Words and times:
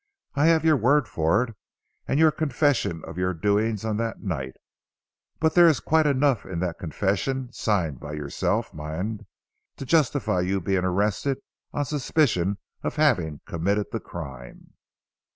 "I 0.33 0.47
have 0.47 0.65
your 0.65 0.77
word 0.77 1.07
for 1.07 1.43
it, 1.43 1.55
and 2.07 2.19
your 2.19 2.31
confession 2.31 3.03
of 3.05 3.19
your 3.19 3.35
doings 3.35 3.85
on 3.85 3.97
that 3.97 4.23
night. 4.23 4.55
But 5.39 5.53
there 5.53 5.67
is 5.67 5.79
quite 5.79 6.07
enough 6.07 6.43
in 6.43 6.59
that 6.61 6.79
confession 6.79 7.51
signed 7.53 7.99
by 7.99 8.13
yourself, 8.13 8.73
mind 8.73 9.27
to 9.77 9.85
justify 9.85 10.39
your 10.39 10.59
being 10.59 10.83
arrested 10.85 11.37
on 11.71 11.85
suspicion 11.85 12.57
of 12.81 12.95
having 12.95 13.41
committed 13.45 13.91
the 13.91 13.99
crime. 13.99 14.73